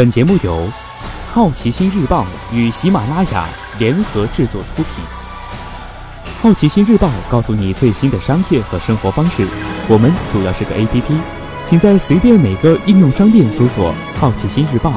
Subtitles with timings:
[0.00, 0.66] 本节目由
[1.26, 3.46] 好奇心日报与喜马拉雅
[3.78, 4.86] 联合制作出品。
[6.40, 9.46] 好奇心日报告诉你最新的商业和生活方式。
[9.90, 11.02] 我们主要是个 APP，
[11.66, 14.94] 请在随便哪个应用商店搜索“好奇心日报”。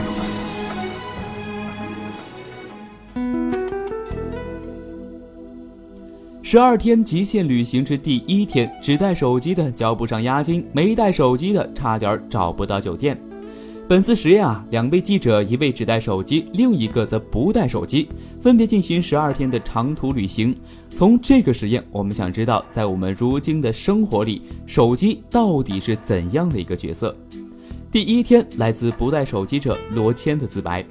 [6.42, 13.20] 十二天极限旅行之第一天，只带手机的交不上押金，没带手机的差点找不到酒店。
[13.86, 18.08] 本次实验啊，两位记者，一位只带手机，另一个则不带手机，
[18.42, 20.56] 分别进行十二天的长途旅行。
[20.90, 27.14] 从这个实验，我们想知道，在我们如今的生活里，手机到底是怎样的一个角色？
[27.92, 30.84] 第一天，来自不带手机者罗谦的自白。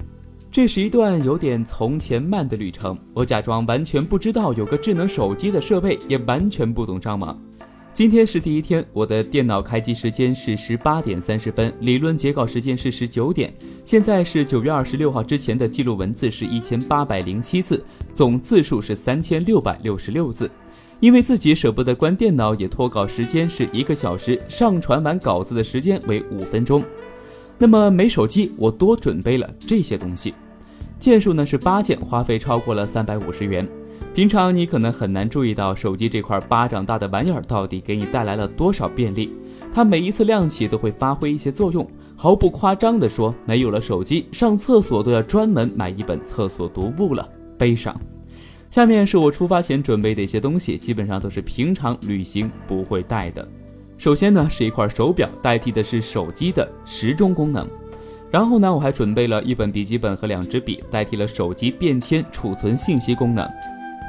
[0.51, 7.41] 这是一段有点从前慢的旅程，我假装完全不知道有个智能手机的设备，也完全不懂上网。
[7.95, 13.53] 今天是第一天，我的电脑开机时间是十八点三十分，理论截稿时间是十九点。
[13.85, 20.51] 现在是九月二十六号之前的记录文字是一千八百零七字，总字数是三千六百六十六字。
[21.01, 26.83] 因为自己舍不得关电脑，也拖稿时间是一个小时，上传完稿子的时间为五分钟。
[27.59, 30.33] 那么没手机，我多准备了这些东西，
[30.99, 33.69] 件数呢是八件，花费超过了三百五十元。
[34.15, 39.33] 平常你可能很难注意到手机这块巴掌大的玩意儿到底给你带来了多少便利，
[39.73, 41.87] 它每一次亮起都会发挥一些作用。
[42.15, 47.99] 毫不夸张地说，没有了手机，上厕所都要专门买一本厕所读物了，悲伤。
[48.69, 53.47] 下面是我出发前准备的一些东西，基本上都是平常旅行不会带的。
[53.97, 57.67] 首先呢是一块手表，代替的是手机的时钟功能。
[58.31, 63.49] 然后呢我还准备了一本笔记本和两支笔，代替了手机便签储存信息功能。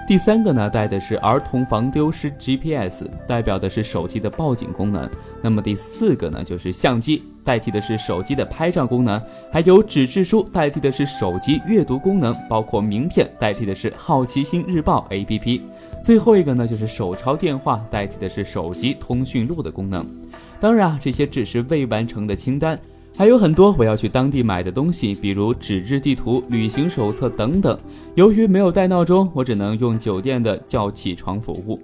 [0.06, 5.10] 第三个呢，带的是儿童防丢失 GPS，代表的是手机的报警功能。
[5.42, 9.20] 那么第四个呢，就是相机，代替的是手机的拍照功能。
[9.50, 15.62] 还有纸质书，代替的是手机阅读功能，包括名片，代替的是好奇心日报 APP。
[16.04, 20.06] 最后一个呢，就是手抄电话，代替的是手机通讯录的功能。
[20.60, 22.78] 当然啊，这些只是未完成的清单。
[23.16, 27.78] 还有很多我要去当地买的东西，比如纸质地图、旅行手册等等。
[28.16, 31.80] 由于没有带闹钟，我只能用酒店的叫起床服务。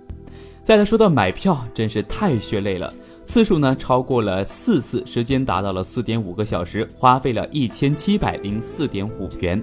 [0.63, 2.91] 再来说到买票，真是太血泪了，
[3.25, 9.61] 次数呢超过了四次，时间达到了四点五个小时，花费了一千七百零四点五元。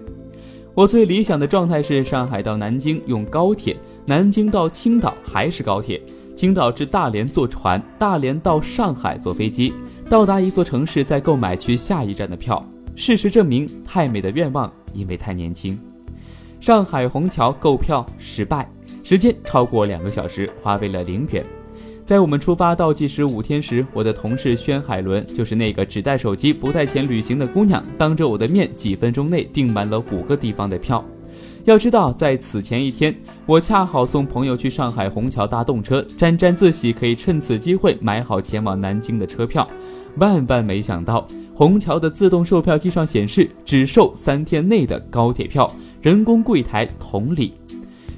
[0.73, 6.01] 我最理想的状态是上海到南京用高铁，南京到青岛还是高铁，
[6.37, 9.73] 青岛至大连坐船，大连到上海坐飞机。
[10.09, 12.65] 到达一座城市，再购买去下一站的票。
[12.95, 15.77] 事实证明，太美的愿望，因为太年轻。
[16.61, 18.71] 上海虹桥购票失败，
[19.03, 21.45] 时间超过两个小时，花费了零元。
[22.05, 31.05] 在我们出发倒计时五天时，我的同事宣海伦，就是那个只带手机不带钱旅行的姑娘，当着我的面，几分钟内订满了五个地方的票。
[31.67, 33.13] 要知道，在此前一天，
[33.45, 39.67] 我恰好送朋友去上海虹桥搭动车，沾沾自喜，可以趁此机会买好前往南京的车票。
[40.19, 45.69] 万万没想到，虹桥的自动售票机上显示只售三天内的高铁票，
[46.01, 47.55] 人工柜台同理。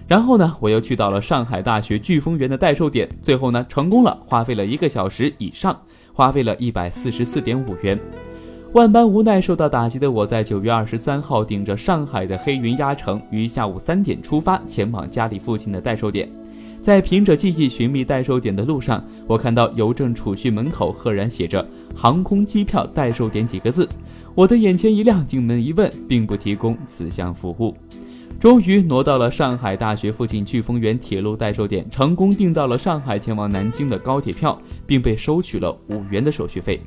[0.07, 5.75] 然后呢，我又去到了上海大学飓风园的代售点，最后呢，成功了，花费了一个小时以上，
[6.13, 7.99] 花费了一百四十四点五元。
[8.75, 16.29] 万般无奈，受到打击的我在九月二十三号顶着上海的黑云压城，于下午三点出发，前往家里附近的代售点。
[16.83, 23.89] 在凭着记忆寻觅代售点的路上，我看到邮政储蓄门口赫然写着“航空机票代售点”几个字，
[24.35, 27.75] 我的眼前一亮，进门一问，并不提供此项服务。
[28.39, 36.81] 终于挪到了上海大学附近飓风园铁路代售点，成功订到了上海前往南京的高铁票，并被收取了五元的手续费。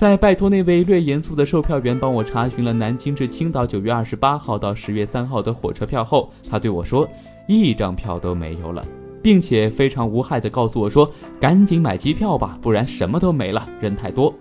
[0.00, 7.06] 在拜托那位略严肃的售票员帮我查询了南京至青岛九月二十八号到十月三号的火车票后，他对我说
[7.46, 8.82] ：“一张票都没有了，
[9.22, 14.34] 并且非常无害地告诉我说，赶紧买机票吧，不然什么都没了，人太多。”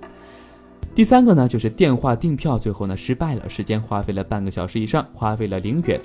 [0.96, 6.00] 第三个呢，就是电话订票，最后呢失败了，时间花费了半个小时以上，花费了零元。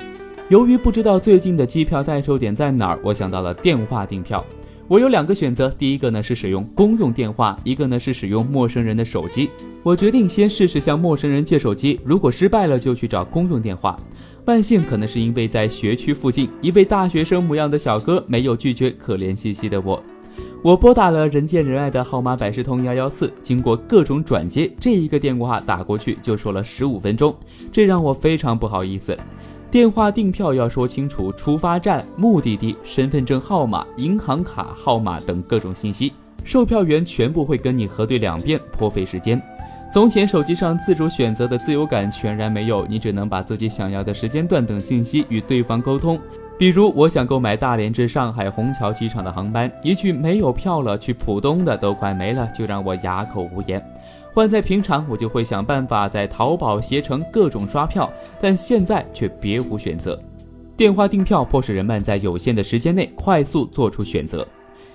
[0.48, 4.44] 由于不知道最近的机票代售点在哪儿，我想到了电话订票。
[4.86, 9.48] 我有两个选择，第一个呢是使用公用电话，一个呢是使用陌生人的手机。
[9.82, 13.96] 我决定先试试向陌生人借手机，如果失败了就去找公用电话。
[14.44, 20.02] 万幸，可能是因为在学区附近，一位大学生模样的小哥没有拒绝可怜兮兮的我。
[20.62, 27.34] 我拨打了人见人爱的号码百事通幺幺四，经过各种转接，这一个电话打过去就说了十五分钟，
[27.72, 29.16] 这让我非常不好意思。
[29.74, 36.12] 电话订票要说清楚出发站、目的地、身份证号码、银行卡号码等各种信息，
[36.44, 39.42] 售票员全部会跟你核对两遍，颇费时间。
[39.92, 46.16] 从前手机上自主选择的自由感全然没有，你只能把自己想要的时间段等信息与对方沟通。
[46.56, 53.84] 比如，我想购买大连至上海虹桥机场的航班，一句没有票了，去浦东的都快没了，就让我哑口无言。
[54.34, 60.20] 换在平常，我就会想办法在淘宝、携程各种刷票，但现在却别无选择。
[60.76, 64.44] 电话订票迫使人们在有限的时间内快速做出选择。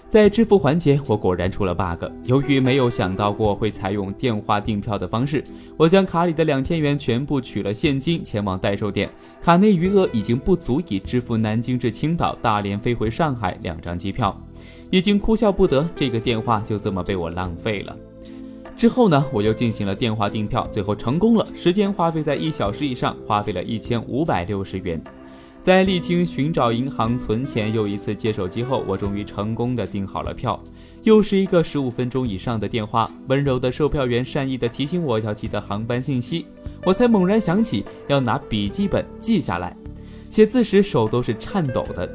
[0.09, 2.03] 在支付环节，我果然出了 bug。
[2.25, 5.42] 由于没有想到过会采用电话订票的方式，
[5.77, 9.07] 我将卡里的两千元全部取了现金，前往代售点。
[9.42, 14.38] 卡内余额已经不足以支付南京至青岛、大连飞回上海两张机票，
[14.89, 15.88] 已经哭笑不得。
[15.95, 17.95] 这个电话就这么被我浪费了。
[18.80, 21.46] 之后呢，我又进行了电话订票，最后成功了。
[21.54, 25.04] 时间花费在一小时以上，花费了一千五百六十元。
[25.62, 30.58] 在历经寻找银行存钱，又一次接手机后，我终于成功的订好了票。
[31.04, 36.46] 又是一个十五分钟以上的电话，温柔的售票员善意的提醒我要记得航班信息，
[36.86, 39.76] 我才猛然想起要拿笔记本记下来。
[40.24, 42.10] 写字时手都是颤抖的。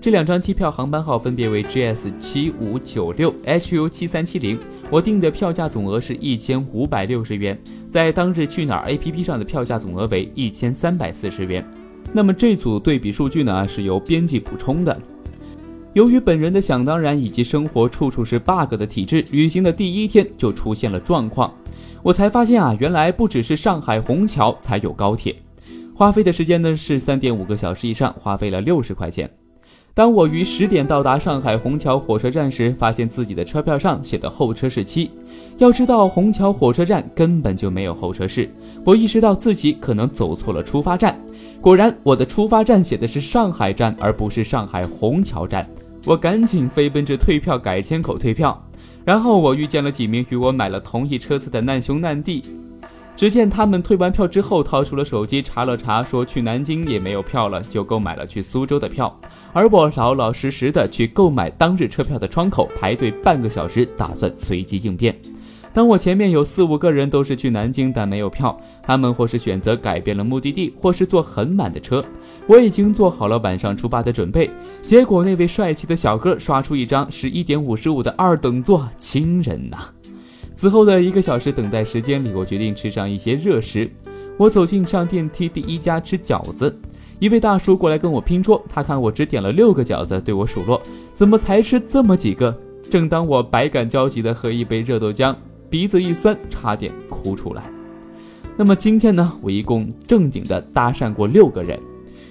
[0.00, 4.56] 这两张机票航班号分别为 GS 七五九六 HU 七三七零。
[4.90, 7.58] 我订的票价总额是一千五百六十元，
[7.90, 11.66] 在当日去哪儿 APP 上的票价总额为一千三百四十元。
[12.12, 14.98] 那么这组对比数据呢，是由编辑补充的。
[15.94, 21.52] 由于本人的想当然以及生活处处是 bug 的体质，旅行的第一天就出现了状况。
[22.04, 25.34] 我才发现啊，原来不只是上海虹桥才有高铁，
[25.92, 29.28] 花费的时间呢是三点五个小时以上，花费了六十块钱。
[29.98, 35.10] 当我于十点到达上海虹桥火车站时，发现自己的车票上写的候车室七。
[35.56, 38.48] 要知道，虹桥火车站根本就没有候车室。
[38.84, 41.20] 我意识到自己可能走错了出发站。
[41.60, 45.68] 果然，我的出发站写的是上海站，而不是上海虹桥站。
[46.06, 48.56] 我赶紧飞奔至退票改签口退票。
[49.04, 52.44] 然后我遇见了几名与我买了同一车次的难兄难弟。
[53.18, 59.12] 只见他们退完票之后，掏出了手机查了查，说去南京也没有票了，就购买了去苏州的票。
[59.52, 65.20] 而我老老实实的去购买当日车票的窗口排队半个小时，打算随机应变。
[65.72, 72.00] 当我前面有四五个人都是去南京，但没有票，他们或是选择改变了目的地，或是坐很满的车。
[72.46, 74.48] 我已经做好了晚上出发的准备，
[74.84, 79.78] 结果那位帅气的小哥刷出一张十一点五十五的二等座，亲人呐！
[80.58, 83.88] 此后的一个小时等待时间里，我决定吃上一些热食。
[84.36, 86.76] 我走进上电梯第一家吃饺子，
[87.20, 88.60] 一位大叔过来跟我拼桌。
[88.68, 90.82] 他看我只点了六个饺子，对我数落
[91.14, 92.52] ：“怎么才吃这么几个？”
[92.90, 95.32] 正当我百感交集的喝一杯热豆浆，
[95.70, 97.62] 鼻子一酸，差点哭出来。
[98.56, 99.32] 那么今天呢？
[99.40, 101.78] 我一共正经的搭讪过六个人。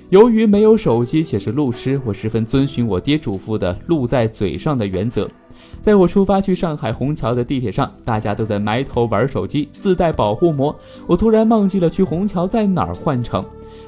[0.09, 5.30] 由于没有手机且是路痴，我十分遵循我爹嘱咐的“路在嘴上”的原则。
[5.81, 10.74] 在我出发去上海虹桥的地铁上，大家都在埋头玩手机，自带保护膜。
[11.07, 13.44] 我突然忘记了去虹桥在哪儿换乘，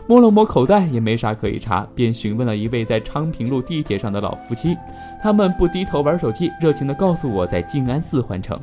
[0.07, 4.75] 摸了摸口袋也没啥可以查，便询问了一位在昌平路地铁上的老夫妻。
[5.23, 8.59] 他们不低头玩手机，热情地告诉我在静安寺换乘。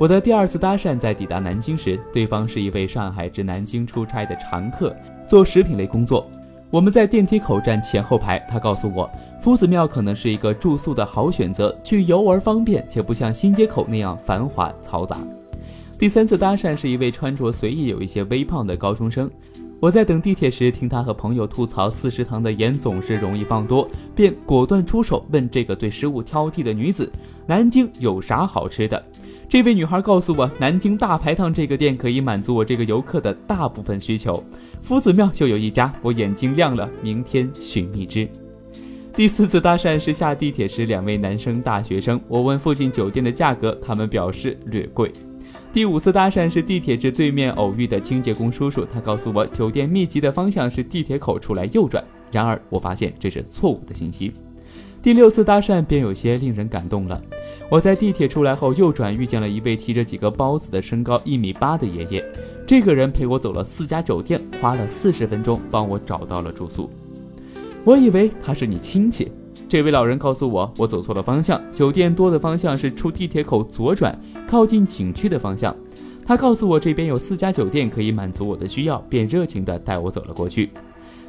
[0.00, 4.94] 我的第二次搭讪在抵达南京时，对方是一位上海至南京出差的常客，
[5.28, 6.28] 做食品类工作。
[6.68, 9.08] 我们在电梯口站前后排，他告诉我。
[9.40, 15.16] 夫子庙可能是一个住宿的好选择，去游玩方便，且不像新街口那样繁华嘈杂。
[15.96, 19.30] 第三次搭讪是一位穿着随意、有一些微胖的高中生。
[19.78, 27.10] 我在等地铁时，听他和朋友吐槽四食堂的盐总是容易放多，便果断出手问这个对食物挑剔的女子
[27.46, 29.00] ：“南京有啥好吃的？”
[29.48, 34.42] 这位女孩告诉我：“南京大排档这个店可以满足我这个游客的大部分需求。”
[34.82, 38.28] 夫子庙就有一家，我眼睛亮了，明天寻觅之。
[39.12, 42.20] 第四次搭讪是下地铁时，两位男生大学生。
[42.26, 45.12] 我问附近酒店的价格，他们表示略贵。
[45.72, 52.02] 第五次搭讪是地铁至对面偶遇的清洁工叔叔，他告诉我酒店密集的方向是地铁口出来右转。
[52.32, 54.32] 然而我发现这是错误的信息。
[55.06, 57.22] 第六次搭讪便有些令人感动了。
[57.70, 62.24] 我在地铁出来后右转，遇见了一位提着几个包子的身高一米八的爷爷。
[62.66, 66.90] 这个人陪我走了四家酒店，花了四十分钟帮我找到了住宿。
[67.84, 69.30] 我以为他是你亲戚，
[69.68, 75.72] 这位老人告诉我，我走错了方向，酒店多的方向是出地铁口左转，靠近景区的方向。
[76.26, 80.70] 他告诉我这边有四家酒店可以满足我的需要，便热情地带我走了过去。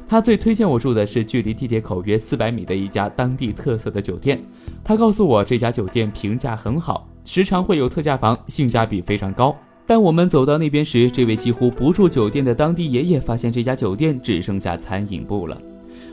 [0.08, 4.42] 他最推荐我住的是距离地铁口约四百米的一家当地特色的酒店。
[4.82, 9.54] 他告诉我这家酒店评价很好，时常会有特价房，性价比非常高。
[9.86, 15.60] 但我们走到那边时，这位几乎不住酒店的当地爷爷发现这家酒店只剩下餐饮部了。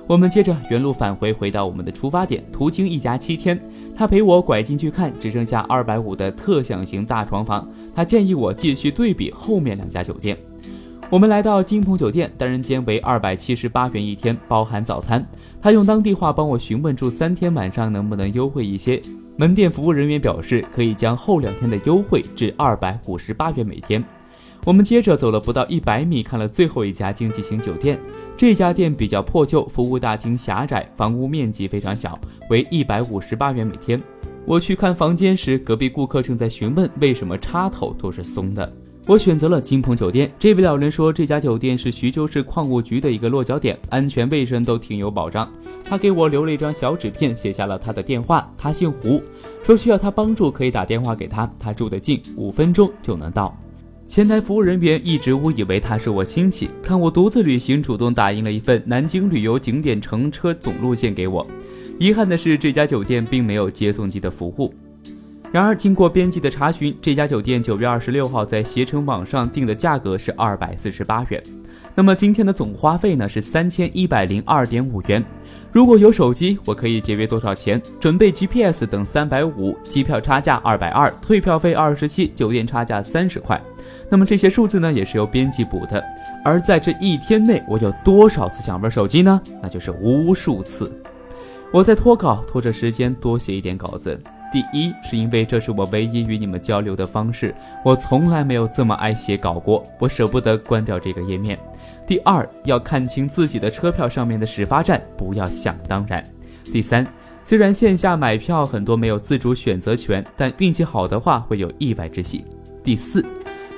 [0.08, 3.60] 我们接着原路返回，回到我们的出发点，途经一家七天。
[3.96, 7.68] 他陪我拐进去看，只剩下二百五的特享型大床房。
[7.96, 10.38] 他建议我继续对比后面两家酒店。
[11.12, 15.24] 我们来到金鹏酒店，单人间为二百七十八元一天，包含早餐。
[15.62, 19.00] 他用当地话帮我询问住三天晚上能不能优惠一些。
[19.38, 24.04] 门店服务人员表示可以将后两天的优惠至二百五十八元每天。
[24.66, 28.00] 我们接着走了不到一百米，看了最后一家经济型酒店。
[28.36, 32.20] 这家店比较破旧，服务大厅狭窄，房屋面积非常小，
[32.50, 34.02] 为一百五十八元每天。
[34.44, 38.74] 我去看房间时，隔壁顾客正在询问为什么插头都是松的。
[39.08, 40.32] 我选择了金鹏酒店。
[40.40, 45.48] 这位老人说，这家酒店是徐州市矿务局的一个落脚点，安全卫生都挺有保障。
[45.84, 48.52] 他给我留了一张小纸片，写下了他的电话。
[48.58, 49.22] 他姓胡，
[49.64, 53.56] 说需要他帮助可以打电话给他，他住得近，五分钟就能到。
[54.08, 61.46] 前台服务人员一直误以为他是我亲戚，看我独自旅行，主动打印了一份南京旅游景点乘车总路线给我。
[62.00, 64.74] 遗憾的是，这家酒店并没有接送机的服务。
[65.56, 71.42] 然而，经过编辑的查询，这家酒店九月二十六号在携程网上订的价格是二百四十八元。
[71.96, 75.24] 那么今天的总花费呢是三千一百零二点五元。
[75.72, 77.82] 如果有手机，我可以节约多少钱？
[78.02, 83.58] 准备 GPS 等三百五，机票差价二百二，退票费二十七，酒店差价三十块。
[84.10, 86.04] 那么这些数字呢，也是由编辑补的。
[86.44, 89.42] 而在这一天内，我有多少次想玩手机呢？
[89.64, 90.92] 那就是无数次。
[91.72, 94.20] 我在拖稿，拖着时间多写一点稿子。
[94.56, 101.60] 第一，是因为这是我唯一与你们交流的方式，我从来没有这么爱写稿过，我舍不得关掉这个页面。
[102.08, 106.24] 第二，要看清自己的车票上面的始发站，不要想当然。
[106.72, 107.06] 第三，
[107.44, 112.46] 虽然线下买票很多没有自主选择权，但运气好的话会有意外之喜。
[112.82, 113.26] 第四，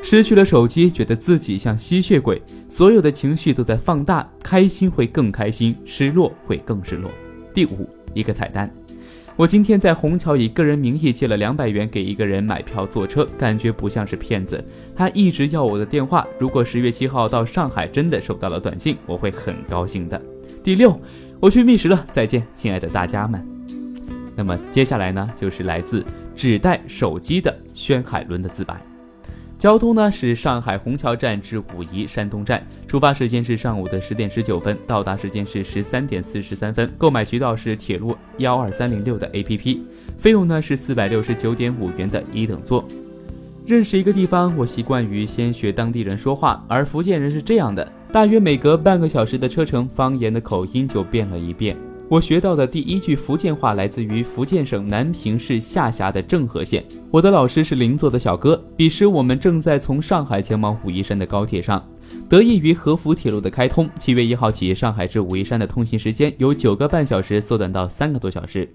[0.03, 7.09] 失去了手机，觉得自己像吸血鬼，所有的情绪都在放大，开心会更开心，失落会更失落。
[7.51, 8.71] 第五，一个彩蛋。
[9.37, 14.65] 我今天在虹桥以个人名义借了两百元给一个人买票坐车，感觉不像是骗子。
[14.95, 20.19] 他一直要我的电话，如果十月七号到上海真的收到了短信，我会很高兴的。
[20.63, 20.99] 第六，
[21.39, 23.47] 我去觅食了，再见，亲爱的大家们。
[24.35, 26.03] 那么接下来呢，就是来自
[26.35, 28.81] 只带手机的宣海伦的自白。
[29.57, 36.91] 交通呢是上海虹桥站至武夷山东站，出发时间是上午的十点十九分，到达时间是十三点四十三分。
[36.95, 39.79] 购买渠道是铁路幺二三零六的 APP，
[40.17, 42.85] 费用呢是四百六十九点五元的一等座。
[43.65, 51.75] 认识一个地方，我习惯于先学当地人说话，而福建人是这样的，大约每隔半个小时的车程，方言的口音就变了一遍。
[52.09, 56.81] 我学到的第一句福建话来自于福建省南平市下辖的政和县。
[57.11, 58.55] 我的老师是邻座的小哥。
[58.77, 61.85] 彼时我们正在从上海前往武夷山的高铁上，
[62.29, 68.69] 得益于合福铁路的开通，七月一号起，上海至武夷山的通行时间由九个半小时缩短到三个多小时。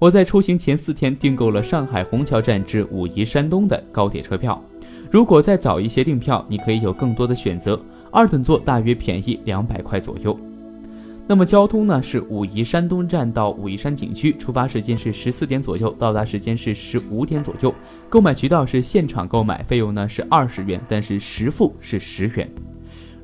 [0.00, 4.60] 我在出行前四天订购了上海虹桥站至武夷山东的高铁车票。
[5.08, 10.36] 如果再早一些订票，你可以有更多的选择，二等座大约便宜两百块左右。
[11.26, 12.02] 那么交通呢？
[12.02, 17.74] 是武夷山东站到武夷山景区，出发时间是十四点左右，到达时间是十五点左右。
[18.08, 22.50] 购买渠道是现场购买，费用呢是二十元，但是实付是十元。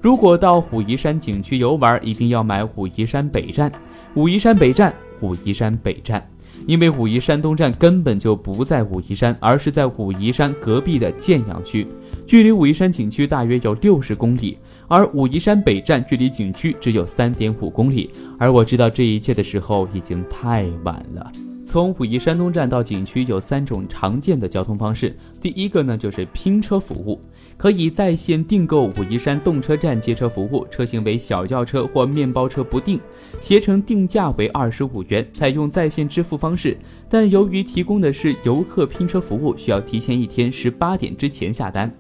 [0.01, 3.71] 如果到武夷山景区游玩，一定要买武夷山北站。
[4.15, 6.27] 武夷山北站，武夷山北站，
[6.67, 11.87] 因为武夷山东站根本就不在武夷山，而是在武夷山隔壁的建阳区，
[12.27, 14.59] 距离武夷山景区大约有六十公里。
[14.87, 21.31] 而武夷山北站距离景区只有三点五公里，而我知道这一切的时候已经太晚了。
[21.69, 27.21] 从武夷山东站到景区有三种常见的交通方式，第一个呢就是拼车服务，
[27.59, 32.99] 可以在线订购武夷山动车站接车服务，车型为小轿车或面包车不定，
[33.39, 36.75] 携程定价为二十五元，采用在线支付方式，
[37.07, 41.93] 但由于提供的是游客拼车服务，需要提前一天十八点之前下单。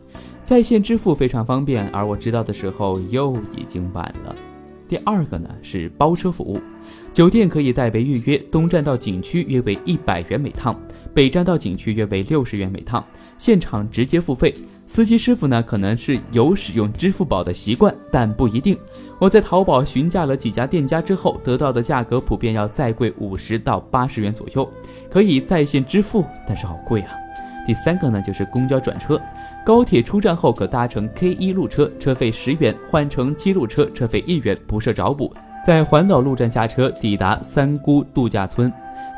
[0.43, 4.35] 在线支付非常方便，而我知道的时候又已经晚了。
[4.89, 6.59] 第二个呢是包车服务，
[7.13, 10.75] 酒店可以代为预约，东站到景区约为一百元每趟，
[11.13, 13.05] 北站到景区约为六十元每趟，
[13.37, 14.55] 现场直接付费。
[14.87, 18.75] 司机师傅呢可能是有使用支付宝的习惯，但不一定。
[19.19, 24.67] 我在淘宝询价了几家店家之后，得到的价格普遍要再贵五十到八十元左右，
[25.11, 27.13] 可以在线支付，但是好贵啊。
[27.67, 29.21] 第三个呢就是公交转车。
[29.69, 35.31] 高铁出站后可搭乘 K 一路车，车费十元；换乘七路车，车费一元，不设找补。
[35.63, 38.73] 在环岛路站下车，抵达三姑度假村。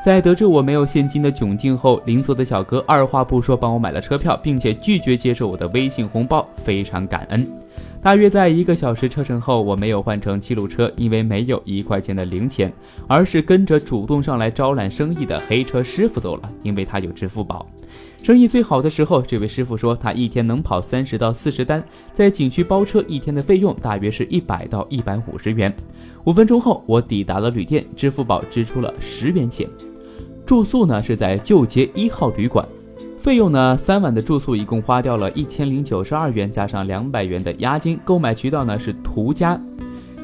[0.05, 7.47] 在得知我没有现金的窘境后，邻座的小哥二话不说帮我买了车票，并且拒绝接受我的微信红包，非常感恩。
[8.03, 12.73] 大约在一个小时车程后，我没有换成七路车，因为没有一块钱的零钱，
[13.07, 17.65] 而是跟着主动上来招揽生意的黑车师傅走了，因为他有支付宝。
[18.23, 25.75] 生意最好的时候，这位师傅说他一天能跑三十到四十单，在景区包车一天的费用大约是一百到一百五十元。
[26.25, 29.67] 五分钟后，我抵达了旅店，支付宝支出了十元钱。
[30.45, 32.67] 住宿呢是在旧街一号旅馆。
[33.19, 33.77] 费用呢？
[33.77, 37.99] 三晚的住宿一共花掉了一千零九十二元，加上两百元的押金。
[38.05, 39.61] 购买渠道呢是途家。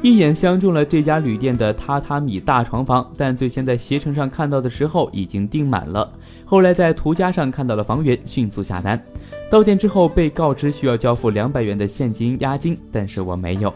[0.02, 6.08] 一眼相中了这家旅店的榻榻米大床房，但最先在携程上看到的时候已经订满了。
[6.44, 9.02] 后来在途家上看到了房源，迅速下单。
[9.50, 13.72] 到店之后被告知需要交付两百元的现金押金，但是我没有。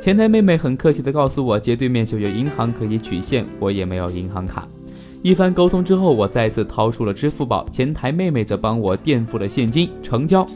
[0.00, 4.66] 前台妹妹很客气地告诉我，街对面就有银行可以取现，我也没有银行卡。
[5.22, 10.46] 一番沟通之后，我再次掏出了支付宝，前台妹妹则帮我垫付了现金成交。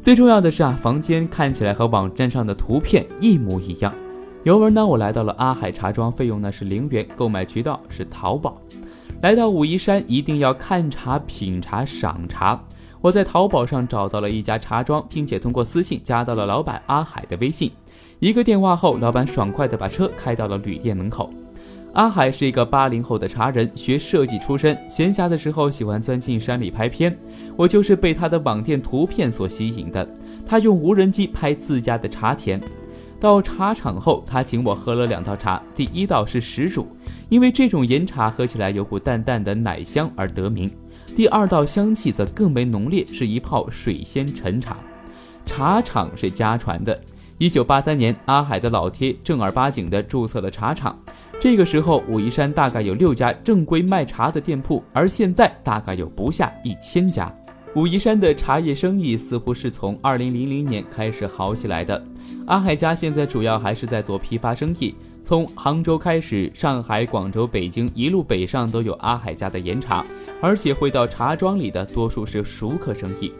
[0.00, 3.92] 最重要的是啊，房间看起来和网站上的图片一模一样。
[4.44, 8.56] 油门呢，我来到了阿海茶庄，费用呢是零元，购买渠道是淘宝。
[9.20, 12.58] 来到武夷山一定要看茶、品茶、赏茶。
[13.02, 17.70] 我在淘宝上找到了一家茶庄，并且通过私信加到了老板阿海的微信。
[18.18, 21.30] 一个电话后，老板爽快地把车开到了旅店门口。
[21.92, 27.14] 阿海是一个八零后的茶人，学设计出身，闲暇的时候喜欢钻进山里拍片。
[27.56, 30.08] 我就是被他的网店图片所吸引的。
[30.46, 32.58] 他用无人机拍自家的茶田。
[33.20, 35.62] 到茶厂后，他请我喝了两道茶。
[35.74, 36.88] 第一道是石煮，
[37.28, 40.68] 因为这种岩茶喝起来有股淡淡的奶香而得名。
[41.14, 44.78] 第二道香气则更为浓烈，是一泡水仙陈茶。
[45.44, 46.98] 茶厂是家传的，
[47.36, 50.98] 一九八三年，阿海的老爹正儿八经地注册了茶厂。
[51.38, 57.30] 这个时候，武夷山大概有六家正规卖茶的店铺，而现在大概有不下一千家。
[57.74, 62.02] 武夷山的茶叶生意似乎是从二零零零年开始好起来的。
[62.50, 64.92] 阿海家现在主要还是在做批发生意，
[65.22, 70.04] 从杭州开始，上海、广州、北京一路北上都有阿海家的岩茶，
[70.42, 73.32] 而且会到茶庄里的多数是熟客生意。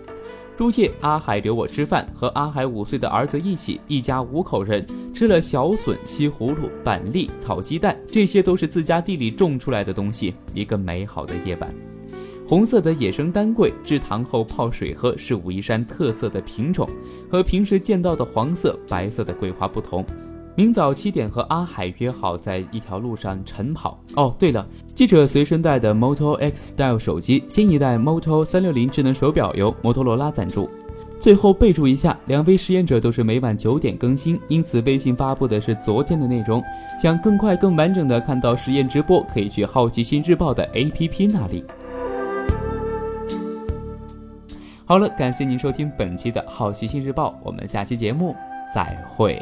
[0.56, 10.36] 入夜，阿海留我吃饭，和阿海五岁的儿子一起，一家五口人吃了小笋、西葫芦、板栗、炒鸡蛋，这些都是自家地里种出来的东西。
[10.54, 11.74] 一个美好的夜晚，
[12.50, 16.84] 红色的野生丹桂制糖后泡水喝，是武夷山特色的品种，
[17.30, 20.04] 和平时见到的黄色、白色的桂花不同。
[20.56, 24.02] 明早七点和阿海约好在一条路上晨跑。
[24.16, 30.68] 哦，对了，记者随身带的 Moto X Style 手机，新一代 Moto 三六零智能手表由摩托罗拉赞助。
[31.20, 36.60] 最后备注一下，两位实验者都是每晚九点更新，因此微信发布的是昨天的内容。
[37.00, 41.62] 想更快、更完整的看到实验直播，可以去好奇心日报的 APP 那里。
[44.90, 48.34] 好了，感谢您收听本期的好奇心日报，我们下期节目
[48.74, 49.40] 再会。